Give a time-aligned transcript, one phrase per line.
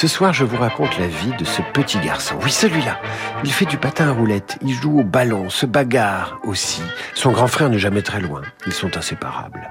[0.00, 2.36] Ce soir, je vous raconte la vie de ce petit garçon.
[2.44, 3.00] Oui, celui-là.
[3.42, 6.82] Il fait du patin à roulettes, il joue au ballon, se bagarre aussi.
[7.16, 8.42] Son grand frère n'est jamais très loin.
[8.68, 9.68] Ils sont inséparables.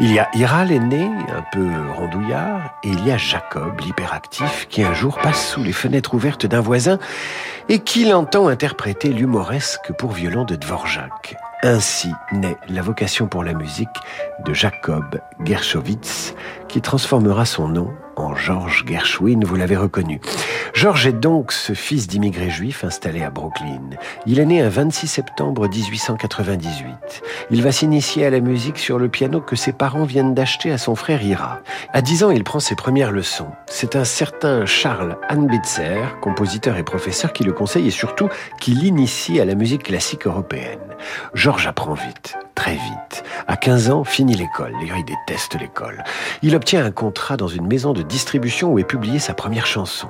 [0.00, 4.82] Il y a Ira, l'aîné, un peu rondouillard, et il y a Jacob, l'hyperactif, qui
[4.82, 6.98] un jour passe sous les fenêtres ouvertes d'un voisin
[7.68, 11.36] et qui l'entend interpréter l'humoresque pour violon de Dvorak.
[11.62, 13.88] Ainsi naît la vocation pour la musique
[14.44, 16.34] de Jacob Gershowitz,
[16.66, 20.20] qui transformera son nom en Georges Gershwin, vous l'avez reconnu.
[20.74, 23.80] Georges est donc ce fils d'immigrés juifs installé à Brooklyn.
[24.26, 27.22] Il est né un 26 septembre 1898.
[27.50, 30.78] Il va s'initier à la musique sur le piano que ses parents viennent d'acheter à
[30.78, 31.60] son frère Ira.
[31.92, 33.50] À 10 ans, il prend ses premières leçons.
[33.66, 38.28] C'est un certain Charles Anbitzer, compositeur et professeur, qui le conseille et surtout
[38.60, 40.78] qui l'initie à la musique classique européenne.
[41.34, 43.24] Georges apprend vite très vite.
[43.46, 44.72] À 15 ans, finit l'école.
[44.80, 46.04] D'ailleurs, il déteste l'école.
[46.42, 50.08] Il obtient un contrat dans une maison de distribution où est publiée sa première chanson.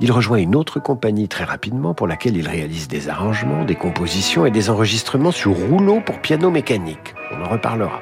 [0.00, 4.46] Il rejoint une autre compagnie très rapidement pour laquelle il réalise des arrangements, des compositions
[4.46, 7.14] et des enregistrements sur rouleau pour piano mécanique.
[7.32, 8.00] On en reparlera.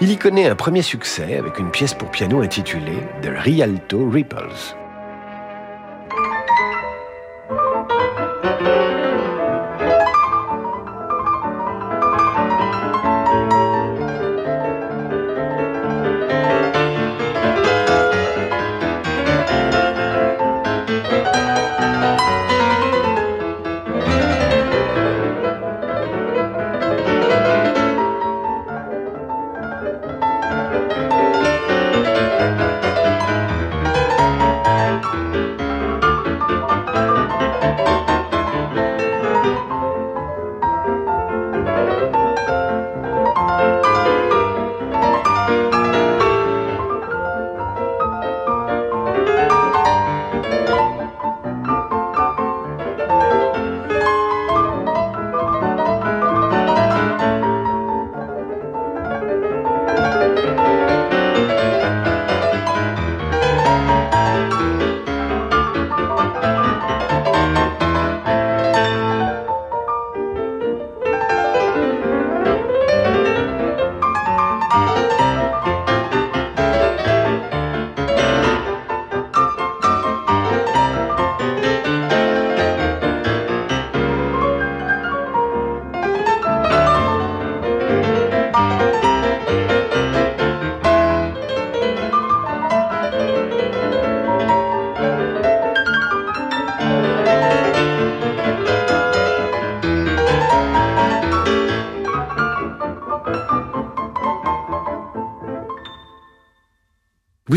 [0.00, 4.76] Il y connaît un premier succès avec une pièce pour piano intitulée The Rialto Ripples.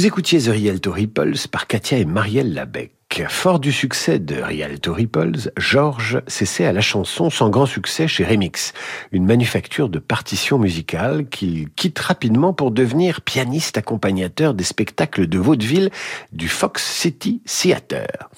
[0.03, 3.24] Vous écoutiez The Rialto Ripples par Katia et Marielle Labec.
[3.30, 8.25] Fort du succès de Rialto Ripples, Georges s'essaie à la chanson sans grand succès chez
[8.25, 8.74] Remix,
[9.13, 15.38] une manufacture de partitions musicales qu'il quitte rapidement pour devenir pianiste accompagnateur des spectacles de
[15.38, 15.90] vaudeville
[16.34, 18.30] du Fox City Theater.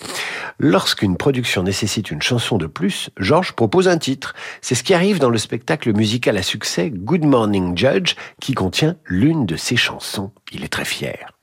[0.60, 4.36] Lorsqu'une production nécessite une chanson de plus, Georges propose un titre.
[4.62, 8.98] C'est ce qui arrive dans le spectacle musical à succès Good Morning Judge, qui contient
[9.08, 10.32] l'une de ses chansons.
[10.52, 11.35] Il est très fier.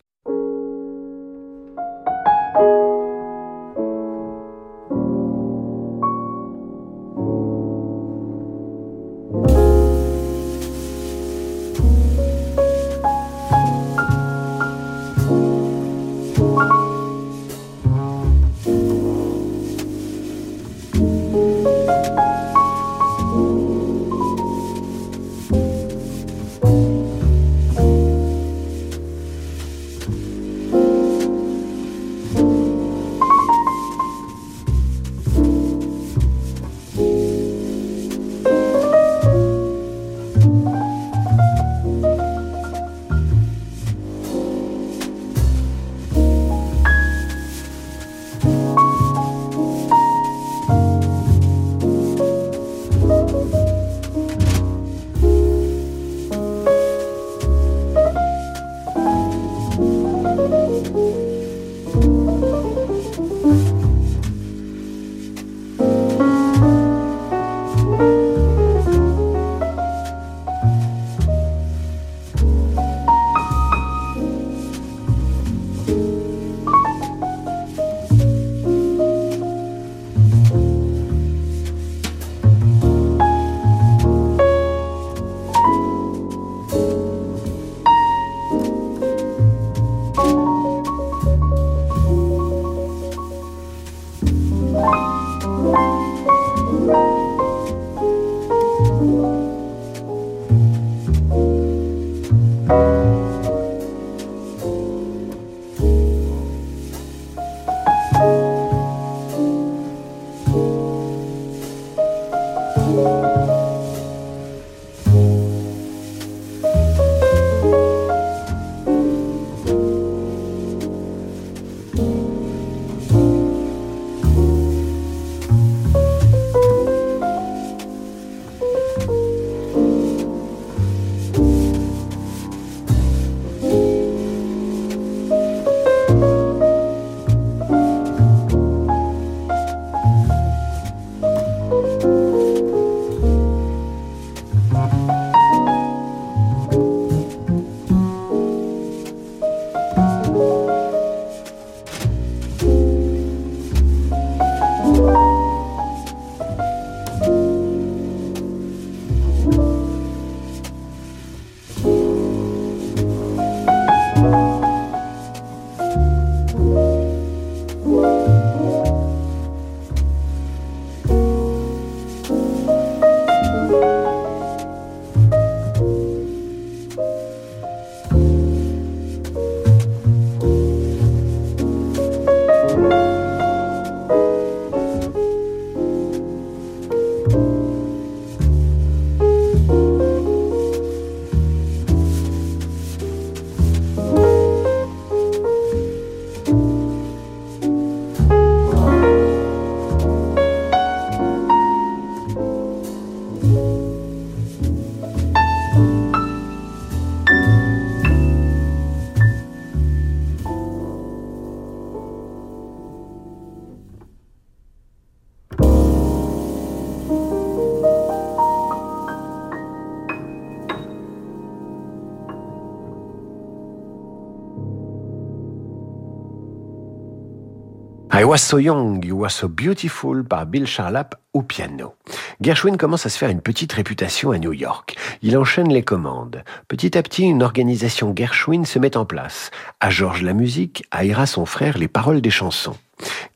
[228.52, 231.94] So Young, You Were So Beautiful par Bill Charlap au piano.
[232.42, 234.96] Gershwin commence à se faire une petite réputation à New York.
[235.22, 236.42] Il enchaîne les commandes.
[236.66, 239.52] Petit à petit, une organisation Gershwin se met en place.
[239.78, 242.74] À Georges la musique, à Ira son frère les paroles des chansons.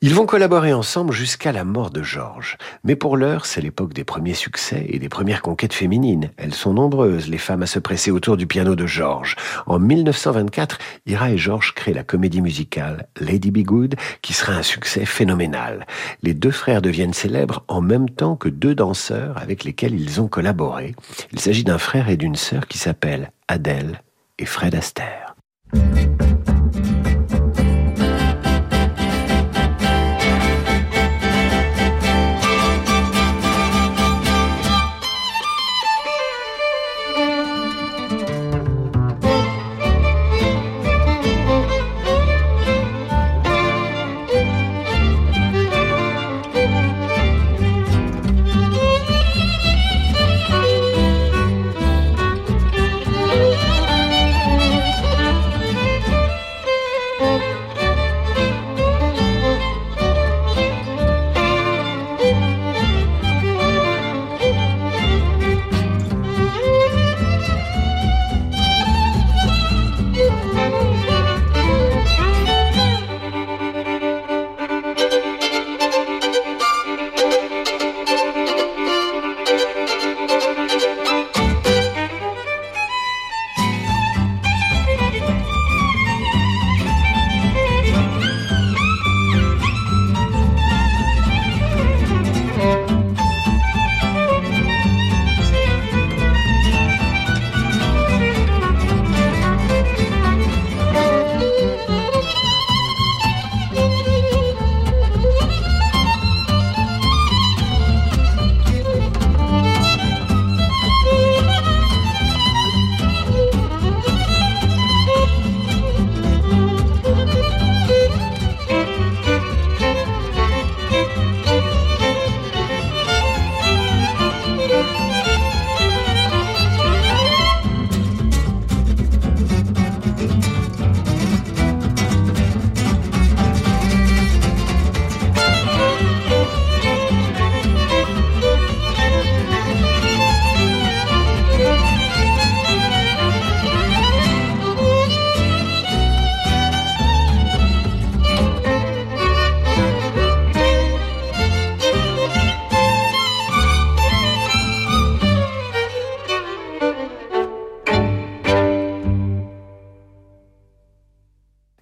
[0.01, 2.57] Ils vont collaborer ensemble jusqu'à la mort de Georges.
[2.83, 6.31] Mais pour l'heure, c'est l'époque des premiers succès et des premières conquêtes féminines.
[6.37, 9.35] Elles sont nombreuses, les femmes à se presser autour du piano de Georges.
[9.65, 10.77] En 1924,
[11.07, 15.85] Ira et Georges créent la comédie musicale Lady Be Good, qui sera un succès phénoménal.
[16.21, 18.96] Les deux frères deviennent célèbres en même temps que deux danseurs
[19.35, 20.95] avec lesquels ils ont collaboré.
[21.31, 24.01] Il s'agit d'un frère et d'une sœur qui s'appellent Adèle
[24.39, 25.35] et Fred Astaire.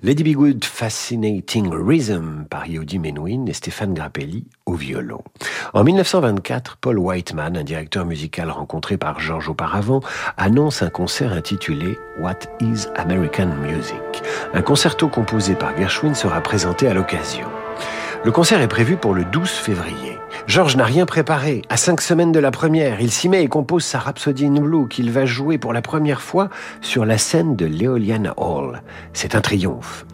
[0.05, 5.23] Lady Be Good Fascinating Rhythm par Yehudi Menuhin et Stéphane Grappelli au violon.
[5.73, 10.01] En 1924, Paul Whiteman, un directeur musical rencontré par George auparavant,
[10.37, 14.21] annonce un concert intitulé What is American Music
[14.53, 17.47] Un concerto composé par Gershwin sera présenté à l'occasion.
[18.23, 20.17] Le concert est prévu pour le 12 février.
[20.47, 21.63] George n'a rien préparé.
[21.69, 24.87] À cinq semaines de la première, il s'y met et compose sa Rhapsody in Blue
[24.87, 26.49] qu'il va jouer pour la première fois
[26.81, 28.83] sur la scène de l'Eolian Hall.
[29.13, 30.05] C'est un triomphe.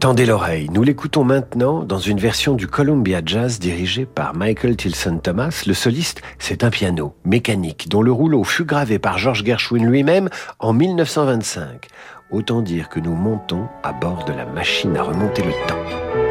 [0.00, 5.18] Tendez l'oreille, nous l'écoutons maintenant dans une version du Columbia Jazz dirigée par Michael Tilson
[5.22, 5.62] Thomas.
[5.66, 10.28] Le soliste, c'est un piano mécanique dont le rouleau fut gravé par George Gershwin lui-même
[10.58, 11.88] en 1925.
[12.30, 16.25] Autant dire que nous montons à bord de la machine à remonter le temps.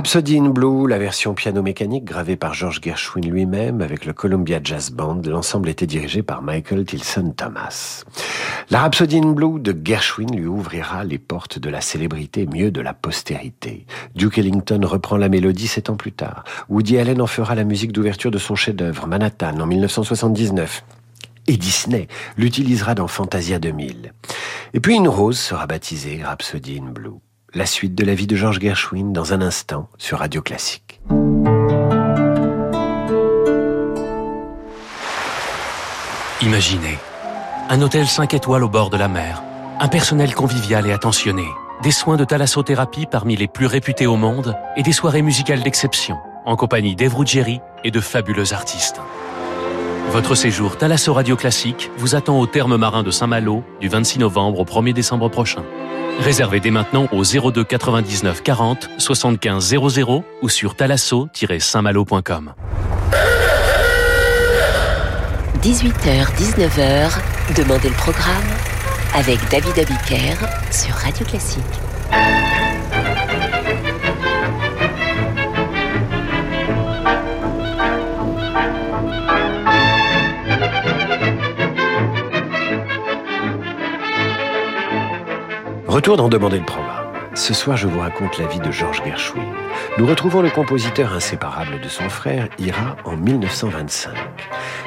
[0.00, 4.58] Rhapsody in Blue, la version piano mécanique gravée par George Gershwin lui-même avec le Columbia
[4.64, 8.04] Jazz Band, l'ensemble était dirigé par Michael Tilson Thomas.
[8.70, 12.80] La Rhapsody in Blue de Gershwin lui ouvrira les portes de la célébrité, mieux de
[12.80, 13.84] la postérité.
[14.14, 16.44] Duke Ellington reprend la mélodie sept ans plus tard.
[16.70, 20.82] Woody Allen en fera la musique d'ouverture de son chef-d'œuvre, Manhattan, en 1979
[21.46, 22.08] et Disney
[22.38, 24.14] l'utilisera dans Fantasia 2000.
[24.72, 27.20] Et puis une rose sera baptisée Rhapsody in Blue.
[27.52, 31.00] La suite de la vie de George Gershwin dans un instant sur Radio Classique.
[36.42, 36.96] Imaginez
[37.68, 39.42] un hôtel 5 étoiles au bord de la mer,
[39.80, 41.44] un personnel convivial et attentionné,
[41.82, 46.18] des soins de thalassothérapie parmi les plus réputés au monde et des soirées musicales d'exception
[46.46, 47.16] en compagnie d'Eve
[47.82, 49.00] et de fabuleux artistes.
[50.12, 54.60] Votre séjour Thalasso Radio Classique vous attend au terme marin de Saint-Malo du 26 novembre
[54.60, 55.64] au 1er décembre prochain.
[56.20, 62.52] Réservez dès maintenant au 02 99 40 75 00 ou sur talasso-saintmalo.com.
[65.62, 67.10] 18h-19h,
[67.56, 68.30] Demandez le programme
[69.14, 70.36] avec David Abiker
[70.70, 71.89] sur Radio Classique.
[85.90, 87.08] Retour d'en demander le programme.
[87.34, 89.42] Ce soir, je vous raconte la vie de George Gershwin.
[89.98, 94.14] Nous retrouvons le compositeur inséparable de son frère, Ira, en 1925.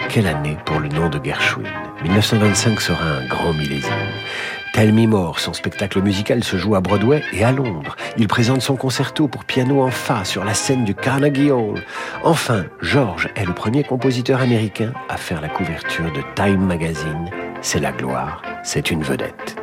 [0.08, 1.68] Quelle année pour le nom de Gershwin
[2.04, 3.92] 1925 sera un grand millésime.
[4.74, 7.98] Tell Me More, son spectacle musical se joue à Broadway et à Londres.
[8.16, 11.84] Il présente son concerto pour piano en fa sur la scène du Carnegie Hall.
[12.24, 17.30] Enfin, George est le premier compositeur américain à faire la couverture de Time Magazine.
[17.62, 19.62] C'est la gloire, c'est une vedette.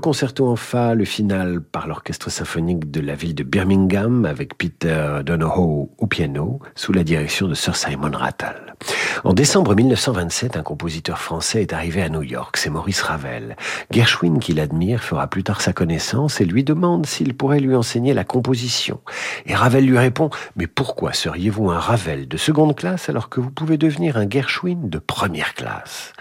[0.00, 5.20] Concerto en fa, le final par l'orchestre symphonique de la ville de Birmingham avec Peter
[5.24, 8.69] Donohoe au piano sous la direction de Sir Simon Rattle.
[9.24, 13.56] En décembre 1927, un compositeur français est arrivé à New York, c'est Maurice Ravel.
[13.90, 18.14] Gershwin, qui l'admire, fera plus tard sa connaissance et lui demande s'il pourrait lui enseigner
[18.14, 19.00] la composition.
[19.44, 23.50] Et Ravel lui répond Mais pourquoi seriez-vous un Ravel de seconde classe alors que vous
[23.50, 26.14] pouvez devenir un Gershwin de première classe?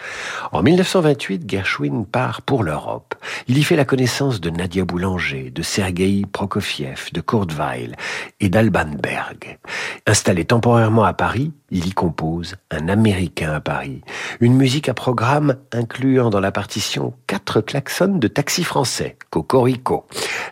[0.51, 3.15] En 1928, Gershwin part pour l'Europe.
[3.47, 7.95] Il y fait la connaissance de Nadia Boulanger, de Sergei Prokofiev, de Kurt Weill
[8.41, 9.59] et d'Alban Berg.
[10.05, 14.01] Installé temporairement à Paris, il y compose Un Américain à Paris,
[14.39, 20.05] une musique à programme incluant dans la partition quatre klaxons de taxi français, Cocorico.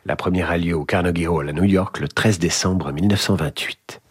[0.05, 4.01] La première a lieu au Carnegie Hall à New York le 13 décembre 1928.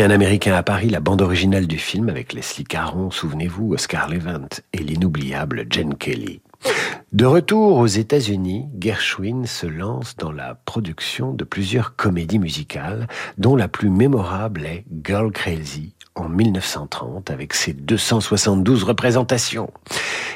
[0.00, 4.46] Un Américain à Paris, la bande originale du film avec Leslie Caron, souvenez-vous, Oscar Levant
[4.72, 6.40] et l'inoubliable Jen Kelly.
[7.12, 13.56] De retour aux États-Unis, Gershwin se lance dans la production de plusieurs comédies musicales, dont
[13.56, 15.94] la plus mémorable est Girl Crazy
[16.28, 19.70] en 1930 avec ses 272 représentations.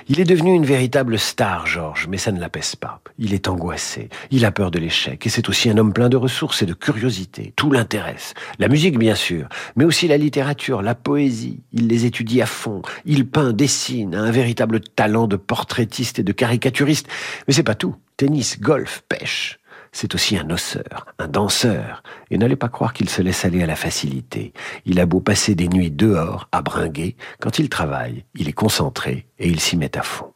[0.08, 3.00] Il est devenu une véritable star, Georges, mais ça ne l'apaise pas.
[3.18, 6.16] Il est angoissé, il a peur de l'échec, et c'est aussi un homme plein de
[6.16, 7.52] ressources et de curiosité.
[7.56, 8.34] Tout l'intéresse.
[8.58, 11.60] La musique, bien sûr, mais aussi la littérature, la poésie.
[11.72, 12.82] Il les étudie à fond.
[13.04, 17.06] Il peint, dessine, a un véritable talent de portraitiste et de caricaturiste.
[17.46, 17.94] Mais c'est pas tout.
[18.16, 19.58] Tennis, golf, pêche
[19.92, 23.66] c'est aussi un osseur, un danseur, et n'allez pas croire qu'il se laisse aller à
[23.66, 24.52] la facilité.
[24.86, 29.28] Il a beau passer des nuits dehors, à bringuer, quand il travaille, il est concentré
[29.38, 30.32] et il s'y met à fond.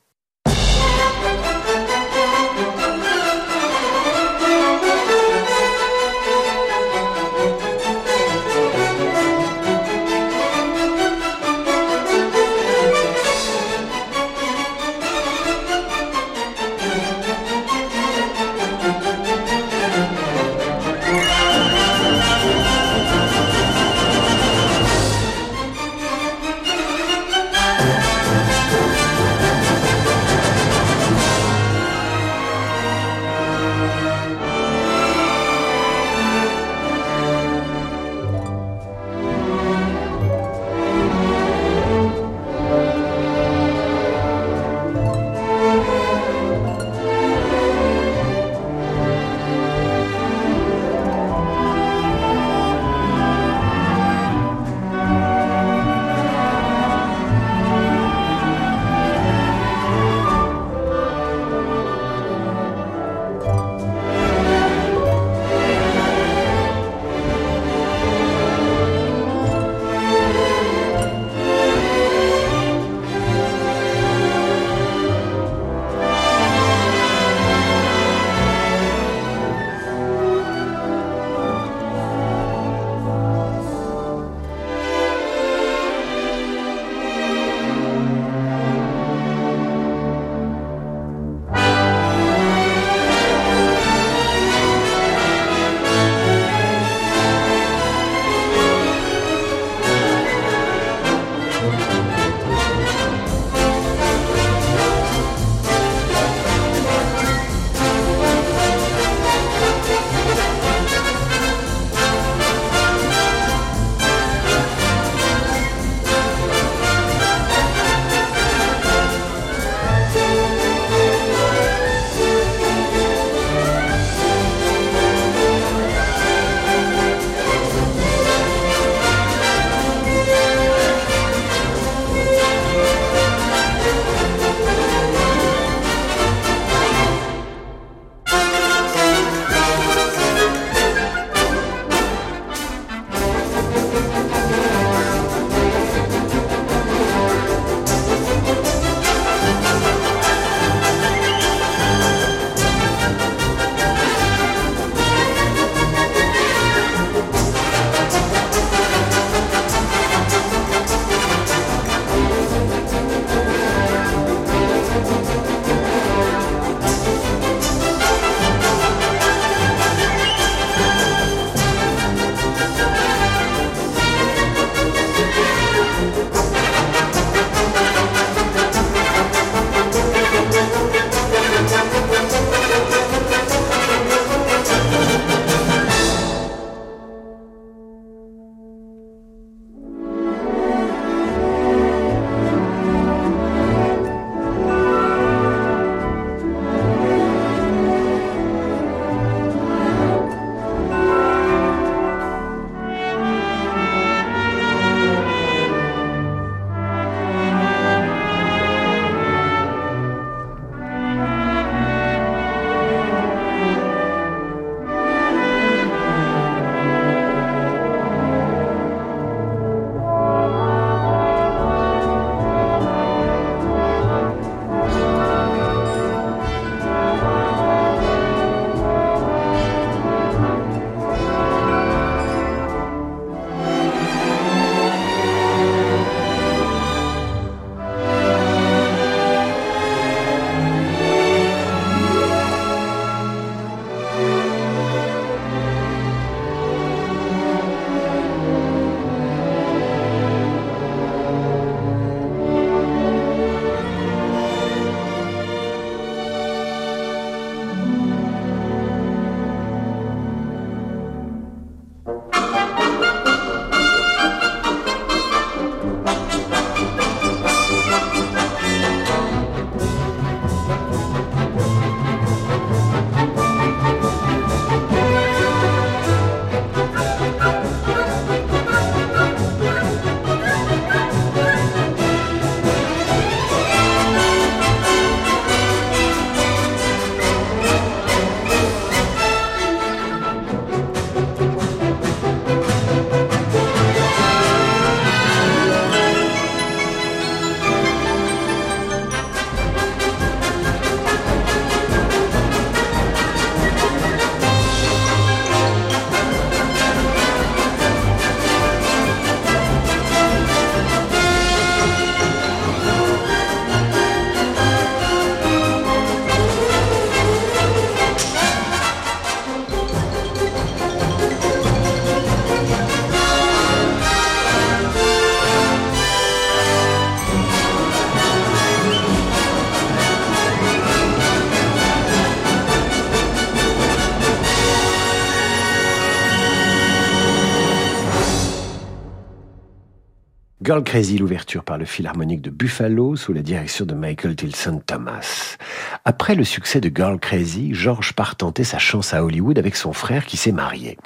[340.66, 345.56] Girl Crazy, l'ouverture par le Philharmonique de Buffalo sous la direction de Michael Tilson Thomas.
[346.04, 349.92] Après le succès de Girl Crazy, George part tenter sa chance à Hollywood avec son
[349.92, 350.98] frère qui s'est marié.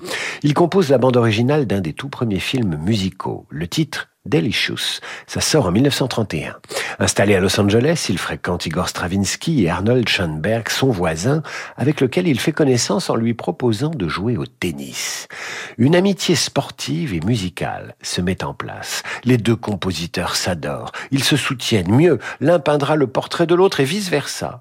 [0.43, 3.45] Il compose la bande originale d'un des tout premiers films musicaux.
[3.51, 5.01] Le titre Delicious.
[5.27, 6.57] Ça sort en 1931.
[6.99, 11.43] Installé à Los Angeles, il fréquente Igor Stravinsky et Arnold Schoenberg, son voisin,
[11.79, 15.27] avec lequel il fait connaissance en lui proposant de jouer au tennis.
[15.79, 19.03] Une amitié sportive et musicale se met en place.
[19.25, 20.93] Les deux compositeurs s'adorent.
[21.13, 21.91] Ils se soutiennent.
[21.91, 24.61] Mieux, l'un peindra le portrait de l'autre et vice-versa.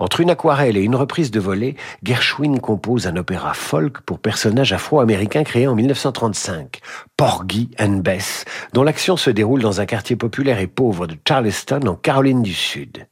[0.00, 4.72] Entre une aquarelle et une reprise de volée, Gershwin compose un opéra folk pour personnages
[4.72, 6.80] afro-américains créé en 1935,
[7.16, 8.44] Porgy and Bess,
[8.74, 12.42] dont la L'action se déroule dans un quartier populaire et pauvre de Charleston, en Caroline
[12.42, 13.06] du Sud.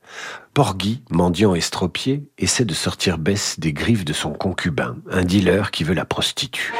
[0.53, 5.85] Porgy, mendiant estropié, essaie de sortir Bess des griffes de son concubin, un dealer qui
[5.85, 6.73] veut la prostituer.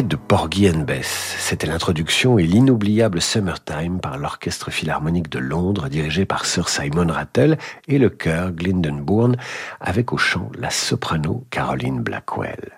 [0.00, 6.24] De Porgy and Bess, c'était l'introduction et l'inoubliable Summertime par l'Orchestre Philharmonique de Londres dirigé
[6.24, 9.36] par Sir Simon Rattle et le chœur Glyndebourne
[9.80, 12.72] avec au chant la soprano Caroline Blackwell.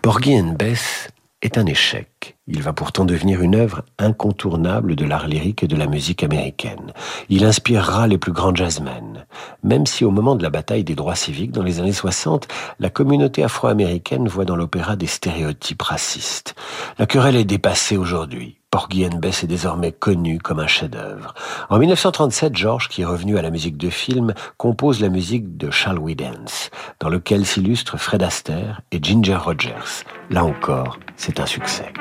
[0.00, 1.08] Porgy and Bess
[1.42, 2.08] est un échec.
[2.50, 6.94] Il va pourtant devenir une œuvre incontournable de l'art lyrique et de la musique américaine.
[7.28, 9.26] Il inspirera les plus grands jazzmen.
[9.62, 12.48] Même si au moment de la bataille des droits civiques dans les années 60,
[12.80, 16.54] la communauté afro-américaine voit dans l'opéra des stéréotypes racistes.
[16.98, 18.56] La querelle est dépassée aujourd'hui.
[18.70, 21.34] Porgy and Bess est désormais connu comme un chef-d'œuvre.
[21.68, 25.70] En 1937, George, qui est revenu à la musique de film, compose la musique de
[25.70, 26.70] Shall We Dance,
[27.00, 30.04] dans lequel s'illustrent Fred Astaire et Ginger Rogers.
[30.30, 31.92] Là encore, c'est un succès.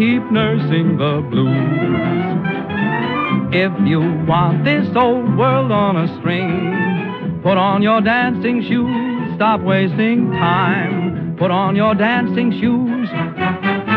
[0.00, 1.52] Nursing the blues.
[3.54, 9.60] If you want this old world on a string, put on your dancing shoes, stop
[9.60, 11.36] wasting time.
[11.38, 13.08] Put on your dancing shoes,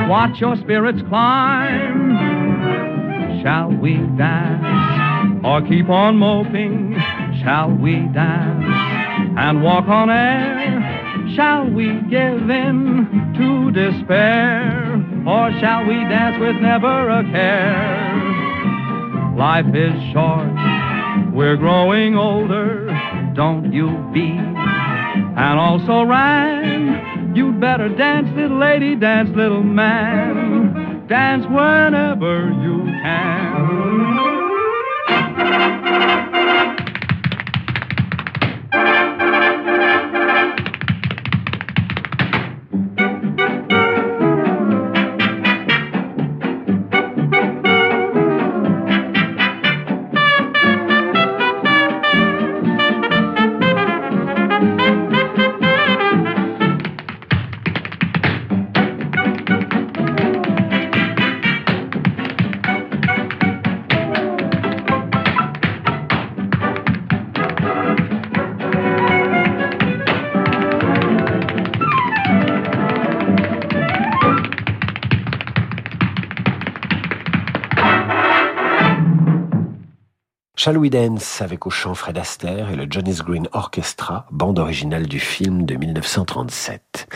[0.10, 2.12] watch your spirits climb.
[3.42, 6.96] Shall we dance or keep on moping?
[7.44, 8.66] Shall we dance
[9.38, 11.32] and walk on air?
[11.36, 14.85] Shall we give in to despair?
[15.28, 18.16] Or shall we dance with never a care?
[19.36, 20.54] Life is short,
[21.34, 22.86] we're growing older,
[23.34, 24.38] don't you be?
[24.38, 31.08] And also rhyme, you'd better dance, little lady, dance, little man.
[31.08, 33.46] Dance whenever you can.
[80.66, 85.20] Shall Dance avec au chant Fred Astaire et le Johnny's Green Orchestra, bande originale du
[85.20, 87.08] film de 1937.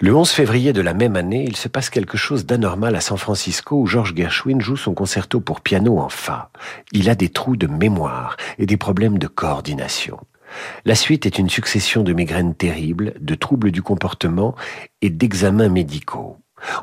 [0.00, 3.16] Le 11 février de la même année, il se passe quelque chose d'anormal à San
[3.16, 6.50] Francisco où George Gershwin joue son concerto pour piano en fa.
[6.90, 10.18] Il a des trous de mémoire et des problèmes de coordination.
[10.84, 14.56] La suite est une succession de migraines terribles, de troubles du comportement
[15.02, 16.36] et d'examens médicaux.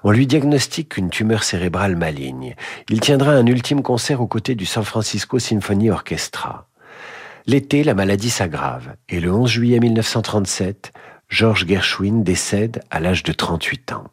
[0.03, 2.55] On lui diagnostique une tumeur cérébrale maligne.
[2.89, 6.67] Il tiendra un ultime concert aux côtés du San Francisco Symphony Orchestra.
[7.47, 10.91] L'été, la maladie s'aggrave et le 11 juillet 1937,
[11.29, 14.05] George Gershwin décède à l'âge de 38 ans.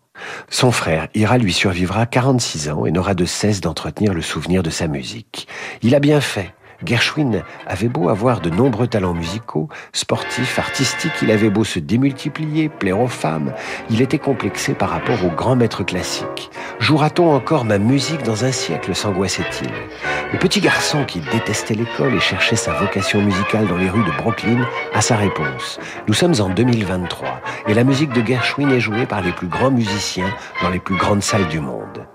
[0.48, 4.70] Son frère, Ira, lui survivra 46 ans et n'aura de cesse d'entretenir le souvenir de
[4.70, 5.48] sa musique.
[5.82, 6.54] Il a bien fait.
[6.84, 12.68] Gershwin avait beau avoir de nombreux talents musicaux, sportifs, artistiques, il avait beau se démultiplier,
[12.68, 13.52] plaire aux femmes,
[13.90, 16.50] il était complexé par rapport aux grands maîtres classiques.
[16.78, 19.70] Jouera-t-on encore ma musique dans un siècle s'angoissait-il.
[20.32, 24.16] Le petit garçon qui détestait l'école et cherchait sa vocation musicale dans les rues de
[24.16, 25.78] Brooklyn a sa réponse.
[26.08, 29.70] Nous sommes en 2023 et la musique de Gershwin est jouée par les plus grands
[29.70, 32.06] musiciens dans les plus grandes salles du monde.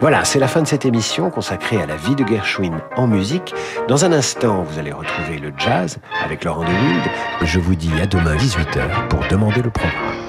[0.00, 3.54] Voilà, c'est la fin de cette émission consacrée à la vie de Gershwin en musique.
[3.88, 7.02] Dans un instant, vous allez retrouver le jazz avec Laurent de Wild.
[7.42, 10.23] Je vous dis à demain 18h pour demander le programme.